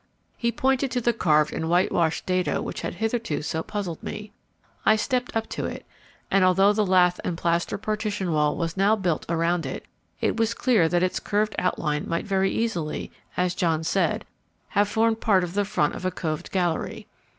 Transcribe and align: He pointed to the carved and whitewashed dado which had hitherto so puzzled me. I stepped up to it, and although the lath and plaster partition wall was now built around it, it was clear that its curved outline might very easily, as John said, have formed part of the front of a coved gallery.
He 0.35 0.51
pointed 0.51 0.89
to 0.93 0.99
the 1.01 1.13
carved 1.13 1.53
and 1.53 1.69
whitewashed 1.69 2.25
dado 2.25 2.59
which 2.59 2.81
had 2.81 2.95
hitherto 2.95 3.43
so 3.43 3.61
puzzled 3.61 4.01
me. 4.01 4.31
I 4.83 4.95
stepped 4.95 5.35
up 5.37 5.47
to 5.49 5.67
it, 5.67 5.85
and 6.31 6.43
although 6.43 6.73
the 6.73 6.83
lath 6.87 7.19
and 7.23 7.37
plaster 7.37 7.77
partition 7.77 8.33
wall 8.33 8.57
was 8.57 8.75
now 8.75 8.95
built 8.95 9.27
around 9.29 9.67
it, 9.67 9.85
it 10.19 10.37
was 10.37 10.55
clear 10.55 10.89
that 10.89 11.03
its 11.03 11.19
curved 11.19 11.53
outline 11.59 12.05
might 12.09 12.25
very 12.25 12.49
easily, 12.51 13.11
as 13.37 13.53
John 13.53 13.83
said, 13.83 14.25
have 14.69 14.87
formed 14.89 15.21
part 15.21 15.43
of 15.43 15.53
the 15.53 15.65
front 15.65 15.93
of 15.93 16.03
a 16.03 16.09
coved 16.09 16.49
gallery. 16.51 17.05